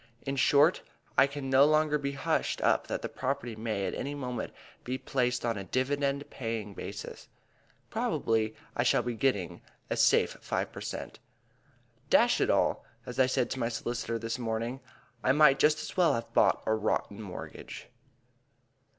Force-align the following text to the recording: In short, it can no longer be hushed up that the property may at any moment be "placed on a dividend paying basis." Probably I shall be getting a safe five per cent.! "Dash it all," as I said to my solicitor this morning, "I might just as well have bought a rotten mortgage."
In 0.23 0.35
short, 0.35 0.81
it 1.19 1.27
can 1.27 1.47
no 1.47 1.63
longer 1.63 1.99
be 1.99 2.13
hushed 2.13 2.59
up 2.61 2.87
that 2.87 3.03
the 3.03 3.07
property 3.07 3.55
may 3.55 3.85
at 3.85 3.93
any 3.93 4.15
moment 4.15 4.51
be 4.83 4.97
"placed 4.97 5.45
on 5.45 5.57
a 5.59 5.63
dividend 5.63 6.27
paying 6.31 6.73
basis." 6.73 7.27
Probably 7.91 8.55
I 8.75 8.81
shall 8.81 9.03
be 9.03 9.13
getting 9.13 9.61
a 9.91 9.95
safe 9.95 10.37
five 10.41 10.71
per 10.71 10.81
cent.! 10.81 11.19
"Dash 12.09 12.41
it 12.41 12.49
all," 12.49 12.83
as 13.05 13.19
I 13.19 13.27
said 13.27 13.51
to 13.51 13.59
my 13.59 13.69
solicitor 13.69 14.17
this 14.17 14.39
morning, 14.39 14.79
"I 15.23 15.33
might 15.33 15.59
just 15.59 15.79
as 15.83 15.95
well 15.95 16.15
have 16.15 16.33
bought 16.33 16.63
a 16.65 16.73
rotten 16.73 17.21
mortgage." 17.21 17.85